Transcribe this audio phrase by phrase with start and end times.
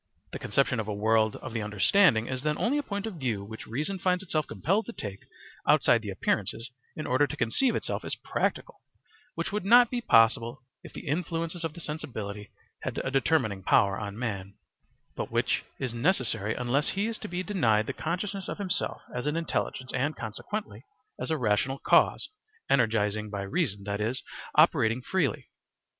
[0.31, 3.43] The conception of a world of the understanding is then only a point of view
[3.43, 5.19] which reason finds itself compelled to take
[5.67, 8.81] outside the appearances in order to conceive itself as practical,
[9.35, 12.49] which would not be possible if the influences of the sensibility
[12.81, 14.55] had a determining power on man,
[15.15, 19.27] but which is necessary unless he is to be denied the consciousness of himself as
[19.27, 20.83] an intelligence and, consequently,
[21.19, 22.27] as a rational cause,
[22.71, 24.23] energizing by reason, that is,
[24.55, 25.49] operating freely.